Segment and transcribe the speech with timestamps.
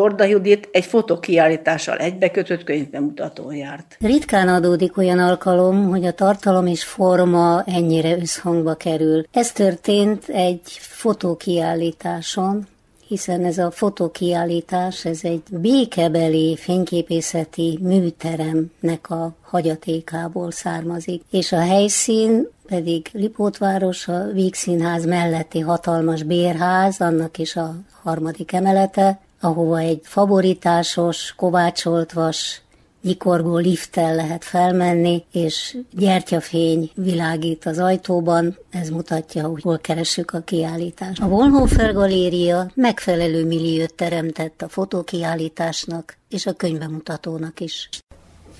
[0.00, 3.96] Torda Judit egy fotókiállítással egybekötött könyvbemutatón járt.
[4.00, 9.24] Ritkán adódik olyan alkalom, hogy a tartalom és forma ennyire összhangba kerül.
[9.32, 12.66] Ez történt egy fotókiállításon,
[13.08, 22.48] hiszen ez a fotókiállítás, ez egy békebeli fényképészeti műteremnek a hagyatékából származik, és a helyszín
[22.66, 31.34] pedig Lipótváros, a Vígszínház melletti hatalmas bérház, annak is a harmadik emelete, ahova egy favoritásos,
[31.36, 32.62] kovácsolt vas
[33.02, 40.40] nyikorgó lifttel lehet felmenni, és gyertyafény világít az ajtóban, ez mutatja, hogy hol keressük a
[40.40, 41.22] kiállítást.
[41.22, 47.88] A Wolhofer Galéria megfelelő milliót teremtett a fotókiállításnak és a könyvemutatónak is.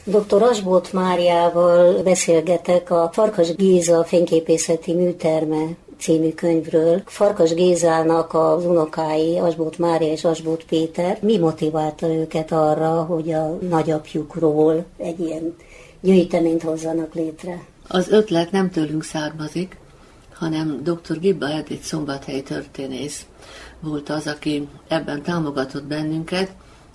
[0.05, 0.42] Dr.
[0.42, 5.67] Asbót Máriával beszélgetek a Farkas Géza fényképészeti műterme
[6.01, 7.03] című könyvről.
[7.06, 13.59] Farkas Gézának az unokái, Asbót Mária és Asbót Péter, mi motiválta őket arra, hogy a
[13.69, 15.57] nagyapjukról egy ilyen
[16.01, 17.65] gyűjteményt hozzanak létre?
[17.89, 19.77] Az ötlet nem tőlünk származik,
[20.34, 21.19] hanem dr.
[21.19, 23.27] Gibba Edith szombathelyi történész
[23.81, 26.51] volt az, aki ebben támogatott bennünket,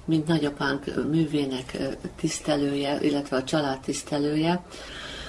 [0.05, 1.77] mint nagyapánk művének
[2.19, 4.63] tisztelője, illetve a család tisztelője,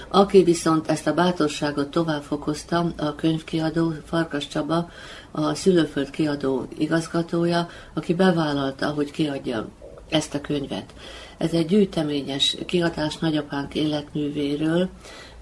[0.08, 4.90] aki viszont ezt a bátorságot tovább fokozta, a könyvkiadó Farkas Csaba,
[5.30, 9.68] a szülőföld kiadó igazgatója, aki bevállalta, hogy kiadja
[10.08, 10.94] ezt a könyvet.
[11.36, 14.88] Ez egy gyűjteményes kiadás nagyapánk életművéről,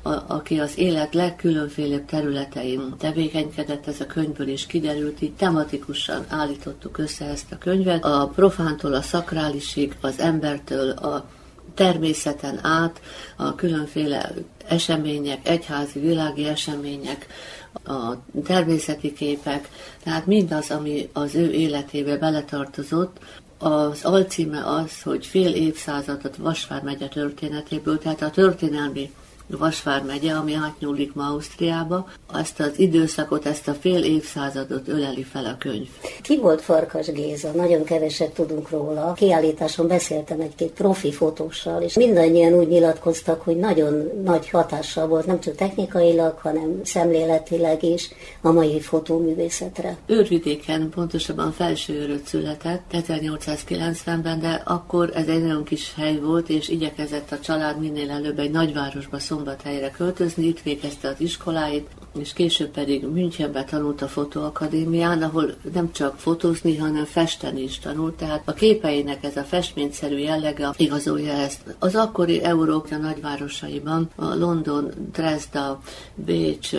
[0.02, 6.98] a, aki az élet legkülönfélebb területein tevékenykedett, ez a könyvből is kiderült, így tematikusan állítottuk
[6.98, 8.04] össze ezt a könyvet.
[8.04, 11.28] A profántól a szakrálisig, az embertől a
[11.74, 13.00] természeten át,
[13.36, 14.32] a különféle
[14.66, 17.26] események, egyházi, világi események,
[17.84, 18.14] a
[18.44, 19.68] természeti képek,
[20.02, 23.18] tehát mindaz, ami az ő életébe beletartozott,
[23.58, 29.10] az alcíme az, hogy fél évszázadot Vasvár megye történetéből, tehát a történelmi
[29.46, 35.44] Vasvár megye, ami átnyúlik ma Ausztriába, ezt az időszakot, ezt a fél évszázadot öleli fel
[35.44, 35.88] a könyv.
[36.22, 37.50] Ki volt Farkas Géza?
[37.50, 39.04] Nagyon keveset tudunk róla.
[39.04, 45.26] A kiállításon beszéltem egy-két profi fotóssal, és mindannyian úgy nyilatkoztak, hogy nagyon nagy hatással volt,
[45.26, 49.96] nem csak technikailag, hanem szemléletileg is a mai fotóművészetre.
[50.06, 57.32] Őrvidéken, pontosabban felsőőröt született 1890-ben, de akkor ez egy nagyon kis hely volt, és igyekezett
[57.32, 63.06] a család minél előbb egy nagyvárosba Szombathelyre költözni, itt végezte az iskoláit, és később pedig
[63.06, 69.24] Münchenbe tanult a fotóakadémián, ahol nem csak fotózni, hanem festeni is tanult, tehát a képeinek
[69.24, 71.76] ez a festményszerű jellege igazolja ezt.
[71.78, 75.80] Az akkori Európa nagyvárosaiban, a London, Dresda,
[76.14, 76.70] Bécs,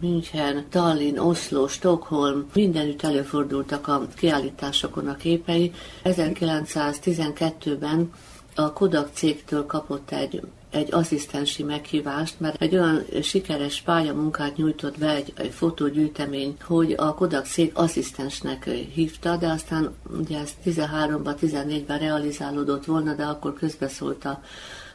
[0.00, 5.72] München, Tallinn, Oslo, Stockholm, mindenütt előfordultak a kiállításokon a képei.
[6.04, 8.12] 1912-ben
[8.54, 15.14] a Kodak cégtől kapott egy egy asszisztensi meghívást, mert egy olyan sikeres pályamunkát nyújtott be
[15.14, 18.64] egy, egy fotógyűjtemény, hogy a Kodak cég asszisztensnek
[18.94, 24.42] hívta, de aztán ugye ez 13-ban, 14-ben realizálódott volna, de akkor közbeszólt a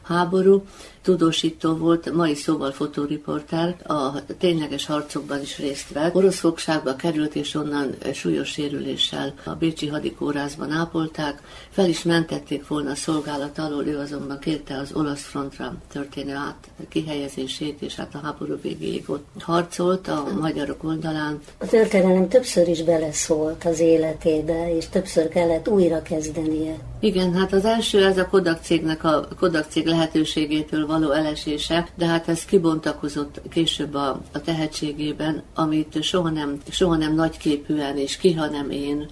[0.02, 0.64] háború,
[1.04, 6.14] tudósító volt, mai szóval fotóriporter, a tényleges harcokban is részt vett.
[6.14, 11.42] Orosz fogságba került, és onnan súlyos sérüléssel a Bécsi hadikórázban ápolták.
[11.70, 16.68] Fel is mentették volna a szolgálat alól, ő azonban kérte az olasz frontra történő át
[16.88, 21.40] kihelyezését, és hát a háború végéig ott harcolt a magyarok oldalán.
[21.58, 26.76] A történelem többször is beleszólt az életébe, és többször kellett újra kezdenie.
[27.00, 32.06] Igen, hát az első ez a Kodak cégnek a Kodak cég lehetőségétől való elesése, de
[32.06, 38.32] hát ez kibontakozott később a, a tehetségében, amit soha nem, soha nem nagyképűen és ki,
[38.32, 39.08] hanem én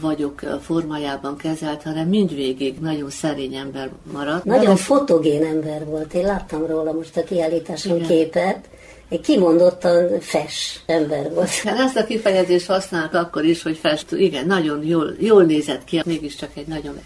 [0.00, 4.44] vagyok formájában kezelt, hanem mindvégig nagyon szerény ember maradt.
[4.44, 8.08] Nagyon fotogén ember volt, én láttam róla most a kiállításon Igen.
[8.08, 8.68] képet,
[9.08, 11.48] egy kimondottan fes ember volt.
[11.48, 16.02] Hát ezt a kifejezést használok akkor is, hogy fest, igen, nagyon jól, jól nézett ki,
[16.04, 16.98] mégiscsak egy nagyon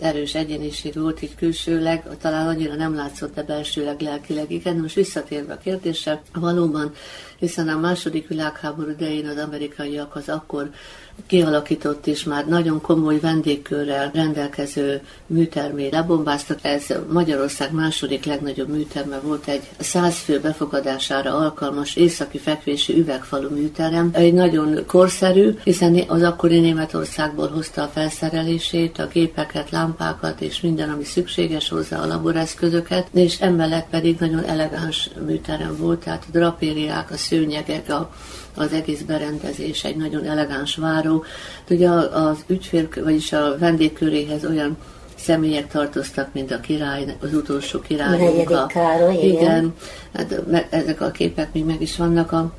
[0.00, 4.76] erős egyéniség volt így külsőleg, talán annyira nem látszott, de belsőleg, lelkileg igen.
[4.76, 6.92] Most visszatérve a kérdésre, valóban,
[7.38, 10.70] hiszen a második világháború idején az amerikaiakhoz akkor
[11.26, 16.58] kialakított és már nagyon komoly vendégkörrel rendelkező műtermé lebombáztak.
[16.62, 24.10] Ez Magyarország második legnagyobb műterme volt, egy száz fő befogadására alkalmas északi fekvési üvegfalu műterem.
[24.12, 30.60] Egy nagyon korszerű, hiszen az akkori Németországból hozta a felszerelését, a gépeket, lehet lámpákat és
[30.60, 36.30] minden, ami szükséges hozzá a laboreszközöket, és emellett pedig nagyon elegáns műterem volt, tehát a
[36.32, 38.10] drapériák, a szőnyegek, a,
[38.54, 41.24] az egész berendezés egy nagyon elegáns váró.
[41.70, 44.76] Ugye az ügyfél, vagyis a vendégköréhez olyan
[45.16, 48.44] személyek tartoztak, mint a király, az utolsó király.
[48.44, 49.30] A Károly, igen.
[49.30, 49.74] igen.
[50.12, 52.52] Hát, ezek a képek még meg is vannak a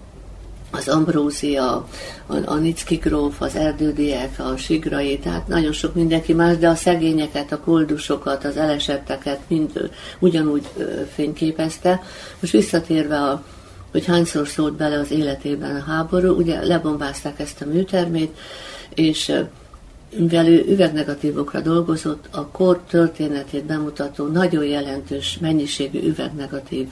[0.76, 1.88] az Ambrózia,
[2.26, 6.76] a, a Nicki gróf, az erdődiek, a sigrai, tehát nagyon sok mindenki más, de a
[6.76, 9.90] szegényeket, a koldusokat, az elesetteket mind
[10.20, 10.68] ugyanúgy
[11.14, 12.02] fényképezte.
[12.40, 13.44] Most visszatérve a
[13.92, 18.38] hogy hányszor szólt bele az életében a háború, ugye lebombázták ezt a műtermét,
[18.96, 19.34] és
[20.18, 26.88] mivel ő üvegnegatívokra dolgozott, a kor történetét bemutató nagyon jelentős mennyiségű üvegnegatív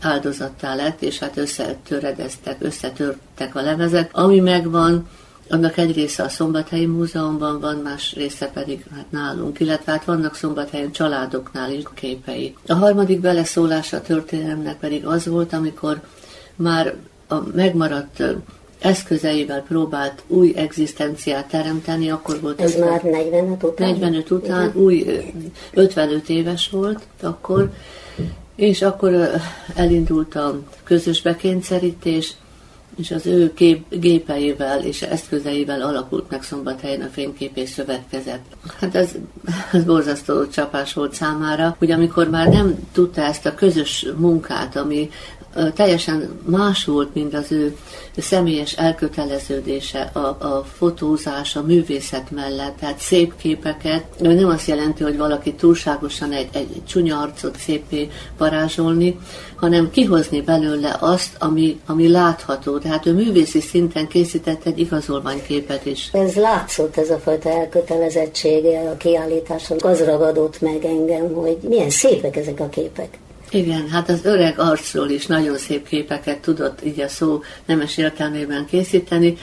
[0.00, 4.10] áldozattá lett, és hát összetöredeztek, összetörtek a lemezek.
[4.12, 5.08] Ami megvan,
[5.50, 10.34] annak egy része a Szombathelyi Múzeumban van, más része pedig hát nálunk, illetve hát vannak
[10.34, 12.54] Szombathelyen családoknál is képei.
[12.66, 16.00] A harmadik beleszólása a történelemnek pedig az volt, amikor
[16.56, 16.94] már
[17.28, 18.22] a megmaradt
[18.78, 23.88] eszközeivel próbált új egzisztenciát teremteni, akkor volt ez, ez már 45 után?
[23.88, 25.06] 45 után, új
[25.72, 27.70] 55 éves volt akkor,
[28.56, 29.30] és akkor
[29.74, 32.34] elindult a közös bekényszerítés,
[32.96, 38.40] és az ő gép, gépeivel és eszközeivel alakult meg Szombathelyen a fényképész szövetkezet.
[38.80, 39.10] Hát ez,
[39.72, 45.10] ez borzasztó csapás volt számára, hogy amikor már nem tudta ezt a közös munkát, ami
[45.74, 47.76] teljesen más volt, mint az ő
[48.16, 54.04] személyes elköteleződése, a, a fotózás, a művészet mellett, tehát szép képeket.
[54.18, 58.08] Nem azt jelenti, hogy valaki túlságosan egy, egy csúnya arcot szépé
[58.38, 59.18] varázsolni,
[59.56, 62.78] hanem kihozni belőle azt, ami, ami látható.
[62.78, 66.08] Tehát ő művészi szinten készített egy igazolványképet is.
[66.12, 69.78] Ez látszott, ez a fajta elkötelezettsége a kiállításon.
[69.80, 73.18] Az ragadott meg engem, hogy milyen szépek ezek a képek.
[73.50, 78.66] Igen, hát az öreg arcról is nagyon szép képeket tudott így a szó nemes értelmében
[78.66, 79.36] készíteni.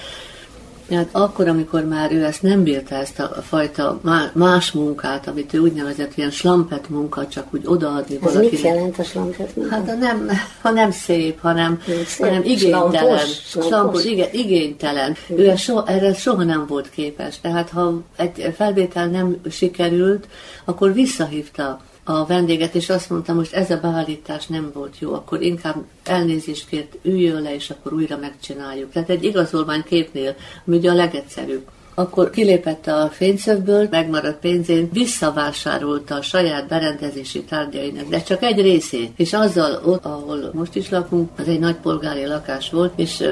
[0.91, 3.99] Hát akkor, amikor már ő ezt nem bírta, ezt a fajta
[4.33, 8.51] más munkát, amit ő úgynevezett ilyen slampet munka, csak úgy odaadni Ez valakinek.
[8.51, 9.75] mit jelent a slampet munka?
[9.75, 10.29] Hát a nem,
[10.61, 12.27] ha nem szép, hanem, szép.
[12.27, 13.17] hanem igénytelen.
[13.17, 14.05] Slampos, slampos.
[14.05, 15.15] igen, igénytelen.
[15.27, 15.45] Igen.
[15.45, 17.39] Ő so, erre soha nem volt képes.
[17.41, 20.27] Tehát ha egy felvétel nem sikerült,
[20.65, 25.41] akkor visszahívta a vendéget, és azt mondta, most ez a beállítás nem volt jó, akkor
[25.41, 28.91] inkább elnézést kért, üljön le, és akkor újra megcsináljuk.
[28.91, 30.35] Tehát egy igazolvány képnél,
[30.65, 31.65] ami ugye a legegyszerűbb.
[31.95, 39.11] Akkor kilépett a fényszögből, megmaradt pénzén, visszavásárolta a saját berendezési tárgyainak, de csak egy részét.
[39.15, 43.23] És azzal ott, ahol most is lakunk, az egy nagy polgári lakás volt, és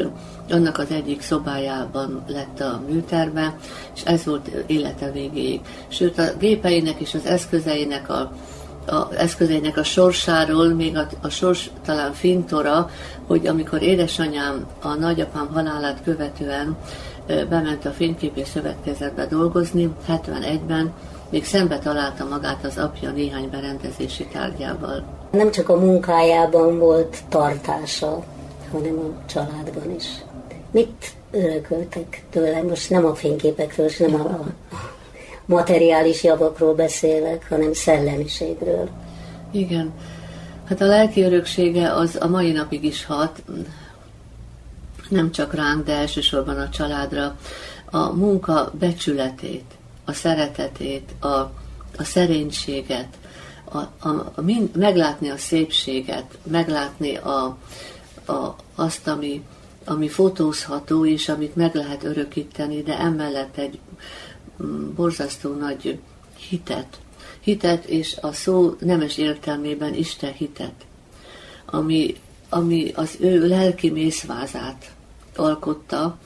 [0.50, 3.57] annak az egyik szobájában lett a műterme,
[3.95, 5.59] és ez volt élete végéig.
[5.88, 8.31] Sőt, a gépeinek és az eszközeinek a
[8.88, 12.89] a eszközeinek a sorsáról, még a, a sors talán fintora,
[13.28, 16.78] hogy amikor édesanyám a nagyapám halálát követően
[17.50, 20.94] bement a fényképész szövetkezetbe dolgozni, 71-ben,
[21.30, 25.04] még szembe találta magát az apja néhány berendezési tárgyával.
[25.31, 28.24] Nem csak a munkájában volt tartása,
[28.72, 30.06] hanem a családban is.
[30.72, 32.63] Mit örököltek tőle?
[32.63, 34.40] Most nem a fényképekről, és nem a,
[35.45, 38.90] materiális javakról beszélek, hanem szellemiségről.
[39.52, 39.94] Igen.
[40.68, 43.44] Hát a lelki öröksége az a mai napig is hat,
[45.10, 47.38] nem csak ránk, de elsősorban a családra.
[47.86, 49.66] A munka becsületét,
[50.06, 51.28] a szeretetét, a,
[51.98, 53.07] a szerénységet,
[53.64, 57.57] a, a, a, mind, meglátni a szépséget, meglátni a,
[58.26, 59.44] a, azt, ami,
[59.86, 63.80] ami fotózható, és amit meg lehet örökíteni, de emellett egy
[64.95, 65.99] borzasztó nagy
[66.49, 66.99] hitet.
[67.39, 70.85] Hitet, és a szó nemes értelmében Isten hitet,
[71.65, 72.15] ami,
[72.49, 74.91] ami az ő lelki mészvázát
[75.35, 76.18] alkotta,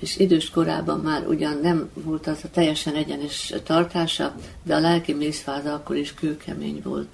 [0.00, 5.12] és idős korában már ugyan nem volt az a teljesen egyenes tartása, de a lelki
[5.12, 7.08] mészváza akkor is kőkemény volt.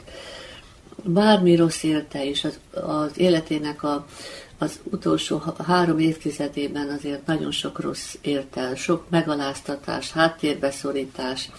[1.05, 4.07] Bármi rossz élte is, az, az életének a,
[4.59, 11.51] az utolsó három évtizedében azért nagyon sok rossz ért el, sok megaláztatás, háttérbeszorítás,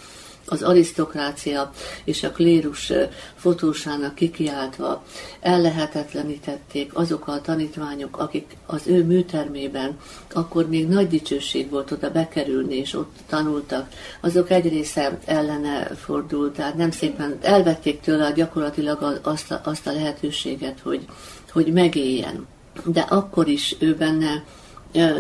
[0.48, 1.72] az arisztokrácia
[2.04, 2.92] és a klérus
[3.36, 5.04] fotósának kikiáltva
[5.40, 9.98] ellehetetlenítették azok a tanítványok, akik az ő műtermében
[10.34, 13.90] akkor még nagy dicsőség volt oda bekerülni, és ott tanultak,
[14.22, 19.92] azok egy része ellene fordult, tehát nem szépen elvették tőle gyakorlatilag azt a, azt a
[19.92, 21.06] lehetőséget, hogy,
[21.52, 22.48] hogy megéljen
[22.84, 24.44] de akkor is ő benne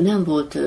[0.01, 0.57] nem volt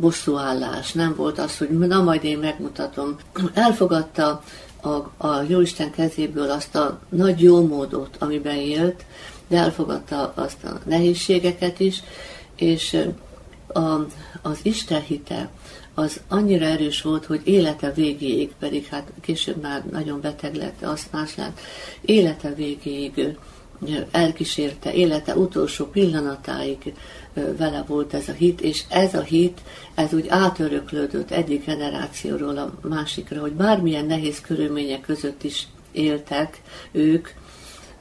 [0.00, 3.16] bosszúállás, nem volt az, hogy na majd én megmutatom.
[3.54, 4.42] Elfogadta
[4.80, 9.04] a, a Jóisten kezéből azt a nagy jómódot, amiben élt,
[9.48, 12.02] de elfogadta azt a nehézségeket is,
[12.56, 12.96] és
[13.66, 13.80] a,
[14.42, 15.48] az Isten hite
[15.94, 21.12] az annyira erős volt, hogy élete végéig, pedig hát később már nagyon beteg lett, azt
[21.12, 21.60] más lett,
[22.00, 23.36] élete végéig
[24.10, 26.94] elkísérte, élete utolsó pillanatáig
[27.56, 29.60] vele volt ez a hit, és ez a hit,
[29.94, 36.60] ez úgy átöröklődött egyik generációról a másikra, hogy bármilyen nehéz körülmények között is éltek
[36.92, 37.28] ők,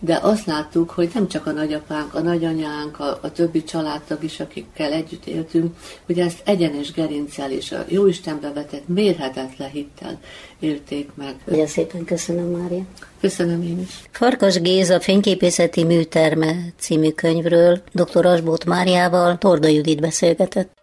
[0.05, 4.39] de azt láttuk, hogy nem csak a nagyapánk, a nagyanyánk, a, a többi családtag is,
[4.39, 10.19] akikkel együtt éltünk, hogy ezt egyenes gerincel és a Jóistenbe vetett mérhetetlen hittel
[10.59, 11.35] élték meg.
[11.45, 12.83] Nagyon szépen köszönöm, Mária.
[13.19, 13.89] Köszönöm én is.
[14.11, 18.25] Farkas Géza fényképészeti műterme című könyvről dr.
[18.25, 20.81] Asbót Máriával Torda Judit beszélgetett.